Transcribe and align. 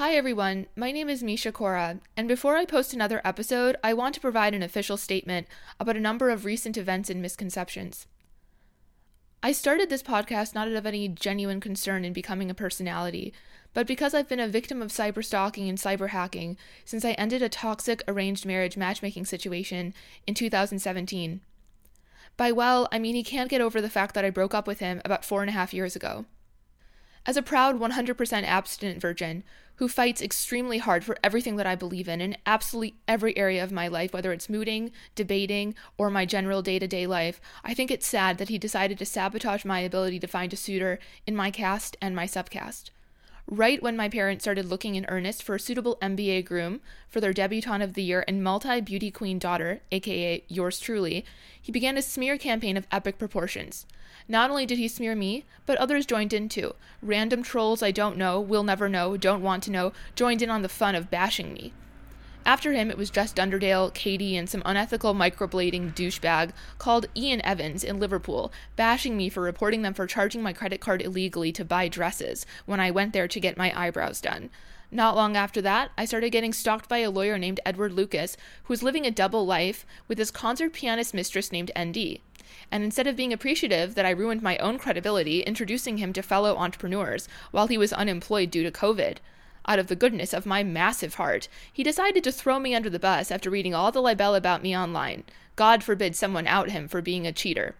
Hi 0.00 0.14
everyone, 0.14 0.66
my 0.74 0.92
name 0.92 1.10
is 1.10 1.22
Misha 1.22 1.52
Kaura, 1.52 2.00
and 2.16 2.26
before 2.26 2.56
I 2.56 2.64
post 2.64 2.94
another 2.94 3.20
episode, 3.22 3.76
I 3.84 3.92
want 3.92 4.14
to 4.14 4.20
provide 4.22 4.54
an 4.54 4.62
official 4.62 4.96
statement 4.96 5.46
about 5.78 5.94
a 5.94 6.00
number 6.00 6.30
of 6.30 6.46
recent 6.46 6.78
events 6.78 7.10
and 7.10 7.20
misconceptions. 7.20 8.06
I 9.42 9.52
started 9.52 9.90
this 9.90 10.02
podcast 10.02 10.54
not 10.54 10.68
out 10.68 10.72
of 10.72 10.86
any 10.86 11.06
genuine 11.06 11.60
concern 11.60 12.06
in 12.06 12.14
becoming 12.14 12.50
a 12.50 12.54
personality, 12.54 13.34
but 13.74 13.86
because 13.86 14.14
I've 14.14 14.26
been 14.26 14.40
a 14.40 14.48
victim 14.48 14.80
of 14.80 14.88
cyber 14.88 15.22
stalking 15.22 15.68
and 15.68 15.76
cyber 15.76 16.08
hacking 16.08 16.56
since 16.86 17.04
I 17.04 17.10
ended 17.10 17.42
a 17.42 17.50
toxic 17.50 18.02
arranged 18.08 18.46
marriage 18.46 18.78
matchmaking 18.78 19.26
situation 19.26 19.92
in 20.26 20.32
2017. 20.32 21.42
By 22.38 22.52
well, 22.52 22.88
I 22.90 22.98
mean 22.98 23.16
he 23.16 23.22
can't 23.22 23.50
get 23.50 23.60
over 23.60 23.82
the 23.82 23.90
fact 23.90 24.14
that 24.14 24.24
I 24.24 24.30
broke 24.30 24.54
up 24.54 24.66
with 24.66 24.78
him 24.78 25.02
about 25.04 25.26
four 25.26 25.42
and 25.42 25.50
a 25.50 25.52
half 25.52 25.74
years 25.74 25.94
ago. 25.94 26.24
As 27.26 27.36
a 27.36 27.42
proud 27.42 27.78
100% 27.78 28.44
abstinent 28.44 29.00
virgin 29.00 29.44
who 29.76 29.88
fights 29.88 30.20
extremely 30.20 30.78
hard 30.78 31.04
for 31.04 31.16
everything 31.22 31.56
that 31.56 31.66
I 31.66 31.74
believe 31.74 32.08
in 32.08 32.20
in 32.20 32.36
absolutely 32.44 32.96
every 33.08 33.36
area 33.36 33.64
of 33.64 33.72
my 33.72 33.88
life, 33.88 34.12
whether 34.12 34.32
it's 34.32 34.48
mooting, 34.48 34.92
debating, 35.14 35.74
or 35.96 36.10
my 36.10 36.26
general 36.26 36.60
day 36.60 36.78
to 36.78 36.86
day 36.86 37.06
life, 37.06 37.40
I 37.64 37.72
think 37.72 37.90
it's 37.90 38.06
sad 38.06 38.38
that 38.38 38.48
he 38.48 38.58
decided 38.58 38.98
to 38.98 39.06
sabotage 39.06 39.64
my 39.64 39.80
ability 39.80 40.18
to 40.20 40.26
find 40.26 40.52
a 40.52 40.56
suitor 40.56 40.98
in 41.26 41.34
my 41.36 41.50
caste 41.50 41.96
and 42.00 42.14
my 42.14 42.26
subcaste. 42.26 42.90
Right 43.50 43.82
when 43.82 43.96
my 43.96 44.08
parents 44.08 44.44
started 44.44 44.66
looking 44.66 44.94
in 44.94 45.06
earnest 45.06 45.42
for 45.42 45.56
a 45.56 45.60
suitable 45.60 45.98
MBA 46.00 46.44
groom 46.44 46.80
for 47.08 47.20
their 47.20 47.32
debutante 47.32 47.82
of 47.82 47.94
the 47.94 48.02
year 48.04 48.24
and 48.28 48.44
multi 48.44 48.80
beauty 48.80 49.10
queen 49.10 49.40
daughter, 49.40 49.80
aka 49.90 50.44
yours 50.46 50.78
truly, 50.78 51.24
he 51.60 51.72
began 51.72 51.96
a 51.96 52.02
smear 52.02 52.38
campaign 52.38 52.76
of 52.76 52.86
epic 52.92 53.18
proportions. 53.18 53.86
Not 54.28 54.50
only 54.50 54.66
did 54.66 54.78
he 54.78 54.86
smear 54.86 55.16
me, 55.16 55.46
but 55.66 55.78
others 55.78 56.06
joined 56.06 56.32
in 56.32 56.48
too. 56.48 56.76
Random 57.02 57.42
trolls 57.42 57.82
I 57.82 57.90
don't 57.90 58.16
know, 58.16 58.40
will 58.40 58.62
never 58.62 58.88
know, 58.88 59.16
don't 59.16 59.42
want 59.42 59.64
to 59.64 59.72
know, 59.72 59.92
joined 60.14 60.42
in 60.42 60.50
on 60.50 60.62
the 60.62 60.68
fun 60.68 60.94
of 60.94 61.10
bashing 61.10 61.52
me. 61.52 61.72
After 62.46 62.72
him, 62.72 62.90
it 62.90 62.96
was 62.96 63.10
Jess 63.10 63.32
Dunderdale, 63.32 63.92
Katie, 63.92 64.36
and 64.36 64.48
some 64.48 64.62
unethical 64.64 65.14
microblading 65.14 65.94
douchebag 65.94 66.52
called 66.78 67.06
Ian 67.14 67.44
Evans 67.44 67.84
in 67.84 68.00
Liverpool, 68.00 68.52
bashing 68.76 69.16
me 69.16 69.28
for 69.28 69.42
reporting 69.42 69.82
them 69.82 69.94
for 69.94 70.06
charging 70.06 70.42
my 70.42 70.52
credit 70.52 70.80
card 70.80 71.02
illegally 71.02 71.52
to 71.52 71.64
buy 71.64 71.86
dresses 71.88 72.46
when 72.66 72.80
I 72.80 72.90
went 72.90 73.12
there 73.12 73.28
to 73.28 73.40
get 73.40 73.58
my 73.58 73.72
eyebrows 73.78 74.20
done. 74.20 74.50
Not 74.90 75.14
long 75.14 75.36
after 75.36 75.62
that, 75.62 75.92
I 75.96 76.04
started 76.04 76.30
getting 76.30 76.52
stalked 76.52 76.88
by 76.88 76.98
a 76.98 77.10
lawyer 77.10 77.38
named 77.38 77.60
Edward 77.64 77.92
Lucas, 77.92 78.36
who 78.64 78.72
was 78.72 78.82
living 78.82 79.06
a 79.06 79.10
double 79.10 79.46
life 79.46 79.86
with 80.08 80.18
his 80.18 80.32
concert 80.32 80.72
pianist 80.72 81.14
mistress 81.14 81.52
named 81.52 81.70
ND. 81.78 82.18
And 82.72 82.82
instead 82.82 83.06
of 83.06 83.14
being 83.16 83.32
appreciative 83.32 83.94
that 83.94 84.06
I 84.06 84.10
ruined 84.10 84.42
my 84.42 84.58
own 84.58 84.78
credibility 84.78 85.42
introducing 85.42 85.98
him 85.98 86.12
to 86.14 86.22
fellow 86.22 86.56
entrepreneurs 86.56 87.28
while 87.52 87.68
he 87.68 87.78
was 87.78 87.92
unemployed 87.92 88.50
due 88.50 88.64
to 88.64 88.72
COVID, 88.72 89.18
out 89.66 89.78
of 89.78 89.88
the 89.88 89.96
goodness 89.96 90.32
of 90.32 90.46
my 90.46 90.62
massive 90.62 91.14
heart, 91.14 91.48
he 91.72 91.82
decided 91.82 92.24
to 92.24 92.32
throw 92.32 92.58
me 92.58 92.74
under 92.74 92.90
the 92.90 92.98
bus 92.98 93.30
after 93.30 93.50
reading 93.50 93.74
all 93.74 93.92
the 93.92 94.02
libel 94.02 94.34
about 94.34 94.62
me 94.62 94.76
online. 94.76 95.24
God 95.56 95.82
forbid 95.84 96.16
someone 96.16 96.46
out 96.46 96.70
him 96.70 96.88
for 96.88 97.02
being 97.02 97.26
a 97.26 97.32
cheater. 97.32 97.74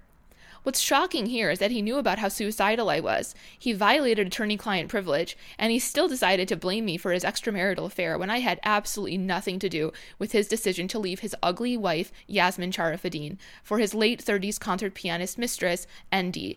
What's 0.62 0.80
shocking 0.80 1.26
here 1.26 1.50
is 1.50 1.58
that 1.58 1.70
he 1.70 1.80
knew 1.80 1.96
about 1.96 2.18
how 2.18 2.28
suicidal 2.28 2.90
I 2.90 3.00
was. 3.00 3.34
He 3.58 3.72
violated 3.72 4.26
attorney 4.26 4.58
client 4.58 4.90
privilege, 4.90 5.34
and 5.58 5.72
he 5.72 5.78
still 5.78 6.06
decided 6.06 6.48
to 6.48 6.56
blame 6.56 6.84
me 6.84 6.98
for 6.98 7.12
his 7.12 7.24
extramarital 7.24 7.86
affair 7.86 8.18
when 8.18 8.28
I 8.28 8.40
had 8.40 8.60
absolutely 8.62 9.16
nothing 9.16 9.58
to 9.60 9.70
do 9.70 9.90
with 10.18 10.32
his 10.32 10.48
decision 10.48 10.86
to 10.88 10.98
leave 10.98 11.20
his 11.20 11.34
ugly 11.42 11.78
wife, 11.78 12.12
Yasmin 12.26 12.72
Sharafadine, 12.72 13.38
for 13.62 13.78
his 13.78 13.94
late 13.94 14.22
30s 14.22 14.60
concert 14.60 14.92
pianist 14.92 15.38
mistress, 15.38 15.86
ND. 16.14 16.56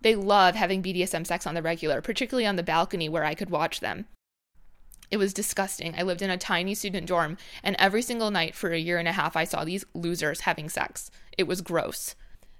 They 0.00 0.14
love 0.14 0.54
having 0.54 0.82
BDSM 0.82 1.26
sex 1.26 1.46
on 1.46 1.54
the 1.54 1.62
regular, 1.62 2.00
particularly 2.00 2.46
on 2.46 2.56
the 2.56 2.62
balcony 2.62 3.10
where 3.10 3.24
I 3.24 3.34
could 3.34 3.50
watch 3.50 3.80
them. 3.80 4.06
It 5.10 5.18
was 5.18 5.32
disgusting. 5.32 5.94
I 5.96 6.02
lived 6.02 6.22
in 6.22 6.30
a 6.30 6.36
tiny 6.36 6.74
student 6.74 7.06
dorm, 7.06 7.36
and 7.62 7.76
every 7.78 8.02
single 8.02 8.30
night 8.30 8.54
for 8.54 8.72
a 8.72 8.78
year 8.78 8.98
and 8.98 9.08
a 9.08 9.12
half, 9.12 9.36
I 9.36 9.44
saw 9.44 9.64
these 9.64 9.84
losers 9.94 10.40
having 10.40 10.68
sex. 10.68 11.10
It 11.38 11.46
was 11.46 11.60
gross. 11.60 12.14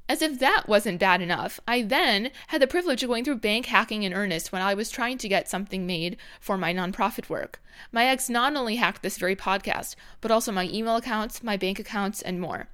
As 0.09 0.23
if 0.23 0.39
that 0.39 0.69
wasn't 0.69 1.01
bad 1.01 1.21
enough, 1.21 1.59
I 1.67 1.83
then 1.83 2.31
had 2.49 2.63
the 2.63 2.69
privilege 2.69 3.03
of 3.03 3.09
going 3.09 3.25
through 3.25 3.39
bank 3.39 3.67
hacking 3.67 4.05
in 4.05 4.15
earnest 4.15 4.53
when 4.53 4.63
I 4.63 4.73
was 4.73 4.89
trying 4.89 5.19
to 5.19 5.29
get 5.29 5.49
something 5.49 5.85
made 5.85 6.17
for 6.39 6.57
my 6.57 6.73
nonprofit 6.73 7.29
work. 7.29 7.61
My 7.91 8.07
ex 8.07 8.31
not 8.31 8.55
only 8.55 8.77
hacked 8.77 9.03
this 9.03 9.19
very 9.19 9.35
podcast, 9.35 9.97
but 10.21 10.31
also 10.31 10.53
my 10.53 10.69
email 10.73 10.95
accounts, 10.95 11.43
my 11.43 11.57
bank 11.57 11.81
accounts, 11.81 12.23
and 12.23 12.41
more. 12.41 12.69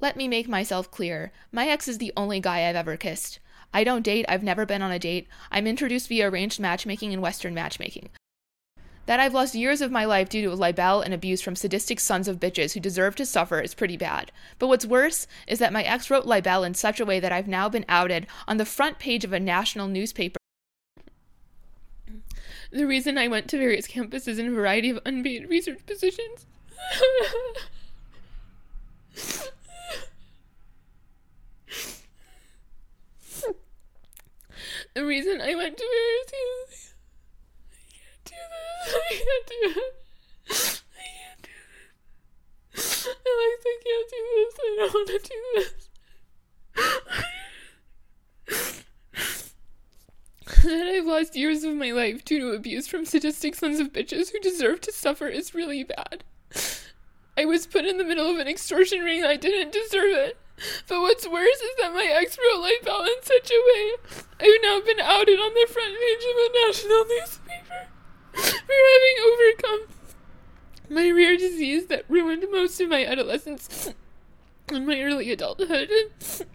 Let 0.00 0.16
me 0.16 0.28
make 0.28 0.48
myself 0.48 0.90
clear 0.90 1.32
my 1.50 1.66
ex 1.66 1.88
is 1.88 1.96
the 1.96 2.12
only 2.14 2.40
guy 2.40 2.68
I've 2.68 2.76
ever 2.76 2.98
kissed. 2.98 3.40
I 3.72 3.82
don't 3.82 4.02
date, 4.02 4.26
I've 4.28 4.42
never 4.42 4.66
been 4.66 4.82
on 4.82 4.92
a 4.92 4.98
date. 4.98 5.28
I'm 5.50 5.66
introduced 5.66 6.08
via 6.08 6.28
arranged 6.28 6.60
matchmaking 6.60 7.14
and 7.14 7.22
Western 7.22 7.54
matchmaking. 7.54 8.10
That 9.08 9.18
I've 9.20 9.32
lost 9.32 9.54
years 9.54 9.80
of 9.80 9.90
my 9.90 10.04
life 10.04 10.28
due 10.28 10.42
to 10.42 10.54
libel 10.54 11.00
and 11.00 11.14
abuse 11.14 11.40
from 11.40 11.56
sadistic 11.56 11.98
sons 11.98 12.28
of 12.28 12.38
bitches 12.38 12.74
who 12.74 12.80
deserve 12.80 13.16
to 13.16 13.24
suffer 13.24 13.58
is 13.58 13.72
pretty 13.72 13.96
bad. 13.96 14.30
But 14.58 14.66
what's 14.66 14.84
worse 14.84 15.26
is 15.46 15.58
that 15.60 15.72
my 15.72 15.82
ex 15.82 16.10
wrote 16.10 16.26
libel 16.26 16.62
in 16.62 16.74
such 16.74 17.00
a 17.00 17.06
way 17.06 17.18
that 17.18 17.32
I've 17.32 17.48
now 17.48 17.70
been 17.70 17.86
outed 17.88 18.26
on 18.46 18.58
the 18.58 18.66
front 18.66 18.98
page 18.98 19.24
of 19.24 19.32
a 19.32 19.40
national 19.40 19.88
newspaper. 19.88 20.36
The 22.70 22.86
reason 22.86 23.16
I 23.16 23.28
went 23.28 23.48
to 23.48 23.56
various 23.56 23.86
campuses 23.86 24.38
in 24.38 24.48
a 24.48 24.50
variety 24.50 24.90
of 24.90 25.00
unpaid 25.06 25.48
research 25.48 25.86
positions. 25.86 26.44
the 34.94 35.06
reason 35.06 35.40
I 35.40 35.54
went 35.54 35.78
to 35.78 35.84
various 35.84 36.28
I 38.88 39.00
can't 39.10 39.47
I 39.64 39.72
can't 40.48 41.42
do 41.42 41.50
this. 42.74 43.08
Alex, 43.08 43.64
I 43.66 43.78
can't 43.84 44.08
do 44.10 44.20
this. 44.34 44.54
I 44.58 44.76
don't 44.78 44.94
want 44.94 45.08
to 45.08 45.18
do 45.18 45.38
this. 45.54 45.88
that 50.64 50.86
I've 50.86 51.06
lost 51.06 51.36
years 51.36 51.64
of 51.64 51.74
my 51.74 51.92
life 51.92 52.24
due 52.24 52.40
to 52.40 52.50
abuse 52.50 52.88
from 52.88 53.04
sadistic 53.04 53.54
sons 53.54 53.80
of 53.80 53.92
bitches 53.92 54.32
who 54.32 54.40
deserve 54.40 54.80
to 54.82 54.92
suffer 54.92 55.28
is 55.28 55.54
really 55.54 55.84
bad. 55.84 56.24
I 57.36 57.44
was 57.44 57.66
put 57.66 57.84
in 57.84 57.98
the 57.98 58.04
middle 58.04 58.30
of 58.30 58.38
an 58.38 58.48
extortion 58.48 59.00
ring 59.00 59.24
I 59.24 59.36
didn't 59.36 59.72
deserve 59.72 60.10
it. 60.10 60.36
But 60.88 61.00
what's 61.02 61.28
worse 61.28 61.60
is 61.60 61.70
that 61.80 61.94
my 61.94 62.04
ex 62.04 62.36
wrote 62.36 62.60
libel 62.60 63.04
in 63.04 63.22
such 63.22 63.50
a 63.50 63.62
way 63.66 63.92
I've 64.40 64.62
now 64.62 64.80
been 64.80 64.98
outed 64.98 65.38
on 65.38 65.54
the 65.54 65.68
front 65.70 65.94
page 65.94 66.24
of 66.24 66.36
a 66.36 66.66
national 66.66 67.04
newspaper 67.04 67.47
for 68.66 68.72
having 68.94 69.16
overcome 69.26 69.98
my 70.90 71.10
rare 71.10 71.36
disease 71.36 71.86
that 71.86 72.04
ruined 72.08 72.44
most 72.50 72.80
of 72.80 72.88
my 72.88 73.04
adolescence 73.04 73.92
and 74.68 74.86
my 74.86 75.00
early 75.02 75.30
adulthood. 75.30 75.90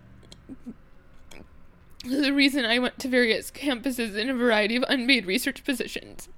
the 2.03 2.33
reason 2.33 2.65
I 2.65 2.79
went 2.79 2.99
to 2.99 3.07
various 3.07 3.51
campuses 3.51 4.15
in 4.17 4.29
a 4.29 4.33
variety 4.33 4.75
of 4.75 4.83
unpaid 4.87 5.25
research 5.25 5.63
positions. 5.63 6.29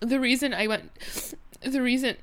The 0.00 0.20
reason 0.20 0.52
I 0.52 0.66
went. 0.66 0.90
The 1.62 1.80
reason. 1.80 2.16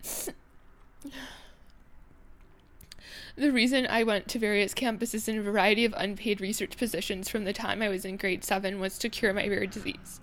The 3.35 3.51
reason 3.51 3.87
I 3.87 4.03
went 4.03 4.27
to 4.29 4.39
various 4.39 4.75
campuses 4.75 5.27
in 5.27 5.39
a 5.39 5.41
variety 5.41 5.85
of 5.85 5.93
unpaid 5.97 6.39
research 6.39 6.77
positions 6.77 7.29
from 7.29 7.45
the 7.45 7.51
time 7.51 7.81
I 7.81 7.89
was 7.89 8.05
in 8.05 8.15
grade 8.15 8.43
7 8.43 8.79
was 8.79 8.99
to 8.99 9.09
cure 9.09 9.33
my 9.33 9.47
rare 9.47 9.65
disease. 9.65 10.21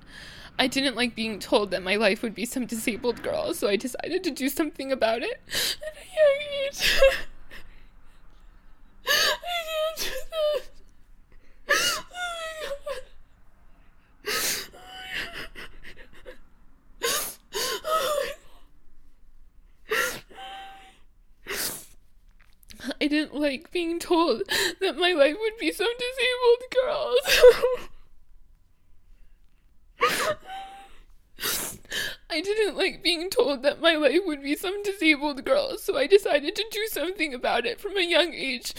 I 0.58 0.66
didn't 0.66 0.96
like 0.96 1.14
being 1.14 1.38
told 1.38 1.70
that 1.70 1.82
my 1.82 1.96
life 1.96 2.22
would 2.22 2.34
be 2.34 2.44
some 2.44 2.66
disabled 2.66 3.22
girl, 3.22 3.54
so 3.54 3.68
I 3.68 3.76
decided 3.76 4.22
to 4.24 4.30
do 4.30 4.48
something 4.48 4.92
about 4.92 5.22
it 5.22 5.40
at 5.48 5.96
a 5.96 6.04
young 6.16 6.40
age. 6.66 7.00
I 9.06 9.36
can't 9.42 9.96
do 9.96 10.10
this. 10.30 10.70
Oh 11.72 12.04
my 12.10 12.94
god. 12.94 13.00
I 23.00 23.06
didn't 23.06 23.34
like 23.34 23.70
being 23.72 23.98
told 23.98 24.42
that 24.80 24.96
my 24.98 25.12
life 25.12 25.36
would 25.40 25.56
be 25.58 25.72
some 25.72 25.88
disabled 25.98 26.62
girls. 26.84 27.18
I 32.40 32.42
didn't 32.42 32.78
like 32.78 33.02
being 33.02 33.28
told 33.28 33.62
that 33.62 33.82
my 33.82 33.96
life 33.96 34.20
would 34.24 34.42
be 34.42 34.56
some 34.56 34.82
disabled 34.82 35.44
girl, 35.44 35.76
so 35.76 35.98
I 35.98 36.06
decided 36.06 36.56
to 36.56 36.64
do 36.70 36.86
something 36.90 37.34
about 37.34 37.66
it 37.66 37.78
from 37.78 37.98
a 37.98 38.00
young 38.00 38.32
age. 38.32 38.72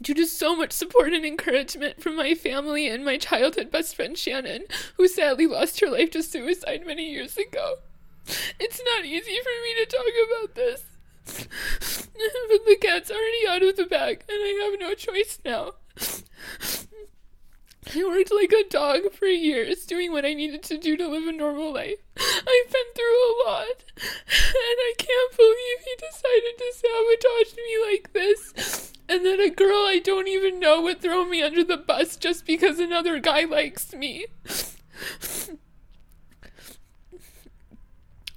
Due 0.00 0.14
to 0.14 0.26
so 0.26 0.56
much 0.56 0.72
support 0.72 1.12
and 1.12 1.26
encouragement 1.26 2.00
from 2.02 2.16
my 2.16 2.34
family 2.34 2.88
and 2.88 3.04
my 3.04 3.18
childhood 3.18 3.70
best 3.70 3.94
friend 3.94 4.16
Shannon, 4.16 4.64
who 4.96 5.08
sadly 5.08 5.46
lost 5.46 5.80
her 5.80 5.90
life 5.90 6.10
to 6.12 6.22
suicide 6.22 6.86
many 6.86 7.12
years 7.12 7.36
ago. 7.36 7.74
It's 8.58 8.80
not 8.82 9.04
easy 9.04 9.36
for 9.42 9.52
me 9.62 9.84
to 9.84 9.96
talk 9.96 10.06
about 10.26 10.54
this. 10.54 10.84
but 11.68 12.64
the 12.64 12.78
cat's 12.80 13.10
already 13.10 13.46
out 13.46 13.62
of 13.62 13.76
the 13.76 13.84
bag, 13.84 14.24
and 14.26 14.38
I 14.38 14.70
have 14.70 14.80
no 14.80 14.94
choice 14.94 15.38
now. 15.44 15.74
I 17.86 18.04
worked 18.04 18.32
like 18.32 18.52
a 18.52 18.68
dog 18.68 19.12
for 19.12 19.26
years 19.26 19.84
doing 19.84 20.12
what 20.12 20.24
I 20.24 20.32
needed 20.32 20.62
to 20.64 20.78
do 20.78 20.96
to 20.96 21.06
live 21.06 21.26
a 21.26 21.32
normal 21.32 21.72
life. 21.72 21.98
I've 22.16 22.72
been 22.72 22.92
through 22.94 23.24
a 23.24 23.34
lot, 23.46 23.84
and 23.96 24.78
I 24.80 24.94
can't 24.96 25.36
believe 25.36 25.80
he 25.84 25.94
decided 25.98 26.58
to 26.58 26.72
sabotage 26.74 27.56
me 27.56 27.76
like 27.92 28.12
this. 28.12 28.92
And 29.08 29.24
then 29.24 29.40
a 29.40 29.50
girl 29.50 29.86
I 29.86 30.00
don't 30.02 30.28
even 30.28 30.58
know 30.58 30.80
would 30.82 31.00
throw 31.00 31.24
me 31.24 31.42
under 31.42 31.62
the 31.62 31.76
bus 31.76 32.16
just 32.16 32.46
because 32.46 32.78
another 32.78 33.18
guy 33.18 33.44
likes 33.44 33.92
me. 33.92 34.26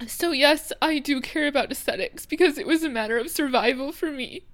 So, 0.06 0.30
yes, 0.30 0.72
I 0.80 0.98
do 0.98 1.20
care 1.20 1.48
about 1.48 1.72
aesthetics 1.72 2.26
because 2.26 2.58
it 2.58 2.66
was 2.66 2.84
a 2.84 2.88
matter 2.88 3.18
of 3.18 3.30
survival 3.30 3.92
for 3.92 4.12
me. 4.12 4.44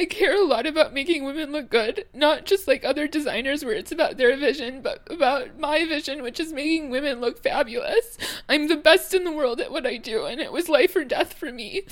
I 0.00 0.06
care 0.06 0.34
a 0.34 0.46
lot 0.46 0.66
about 0.66 0.94
making 0.94 1.24
women 1.24 1.52
look 1.52 1.68
good, 1.68 2.06
not 2.14 2.46
just 2.46 2.66
like 2.66 2.86
other 2.86 3.06
designers 3.06 3.62
where 3.62 3.74
it's 3.74 3.92
about 3.92 4.16
their 4.16 4.34
vision, 4.34 4.80
but 4.80 5.06
about 5.10 5.58
my 5.58 5.84
vision, 5.84 6.22
which 6.22 6.40
is 6.40 6.54
making 6.54 6.88
women 6.88 7.20
look 7.20 7.42
fabulous. 7.42 8.16
I'm 8.48 8.68
the 8.68 8.78
best 8.78 9.12
in 9.12 9.24
the 9.24 9.30
world 9.30 9.60
at 9.60 9.70
what 9.70 9.86
I 9.86 9.98
do, 9.98 10.24
and 10.24 10.40
it 10.40 10.52
was 10.52 10.70
life 10.70 10.96
or 10.96 11.04
death 11.04 11.34
for 11.34 11.52
me 11.52 11.82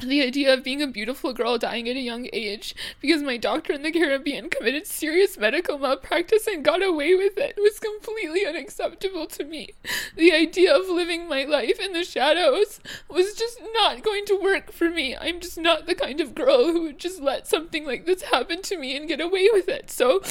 the 0.00 0.22
idea 0.22 0.52
of 0.52 0.64
being 0.64 0.82
a 0.82 0.86
beautiful 0.86 1.32
girl 1.32 1.58
dying 1.58 1.88
at 1.88 1.96
a 1.96 2.00
young 2.00 2.28
age 2.32 2.74
because 3.00 3.22
my 3.22 3.36
doctor 3.36 3.72
in 3.72 3.82
the 3.82 3.92
Caribbean 3.92 4.50
committed 4.50 4.86
serious 4.86 5.36
medical 5.36 5.78
malpractice 5.78 6.46
and 6.46 6.64
got 6.64 6.82
away 6.82 7.14
with 7.14 7.36
it 7.38 7.56
was 7.56 7.78
completely 7.78 8.46
unacceptable 8.46 9.26
to 9.26 9.44
me. 9.44 9.70
The 10.16 10.32
idea 10.32 10.74
of 10.74 10.88
living 10.88 11.28
my 11.28 11.44
life 11.44 11.78
in 11.78 11.92
the 11.92 12.04
shadows 12.04 12.80
was 13.08 13.34
just 13.34 13.60
not 13.74 14.02
going 14.02 14.24
to 14.26 14.40
work 14.40 14.72
for 14.72 14.90
me. 14.90 15.16
I'm 15.16 15.40
just 15.40 15.58
not 15.58 15.86
the 15.86 15.94
kind 15.94 16.20
of 16.20 16.34
girl 16.34 16.66
who 16.66 16.82
would 16.82 16.98
just 16.98 17.20
let 17.20 17.46
something 17.46 17.84
like 17.84 18.06
this 18.06 18.22
happen 18.22 18.62
to 18.62 18.78
me 18.78 18.96
and 18.96 19.08
get 19.08 19.20
away 19.20 19.48
with 19.52 19.68
it. 19.68 19.90
So 19.90 20.22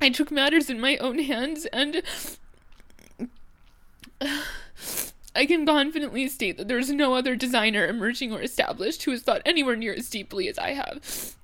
I 0.00 0.10
took 0.10 0.30
matters 0.30 0.68
in 0.68 0.80
my 0.80 0.96
own 0.98 1.18
hands 1.18 1.66
and. 1.66 2.02
I 5.34 5.46
can 5.46 5.66
confidently 5.66 6.28
state 6.28 6.58
that 6.58 6.68
there 6.68 6.78
is 6.78 6.90
no 6.90 7.14
other 7.14 7.34
designer 7.34 7.86
emerging 7.86 8.32
or 8.32 8.40
established 8.40 9.02
who 9.02 9.10
has 9.10 9.22
thought 9.22 9.42
anywhere 9.44 9.76
near 9.76 9.92
as 9.92 10.08
deeply 10.08 10.48
as 10.48 10.58
I 10.58 10.70
have. 10.70 11.36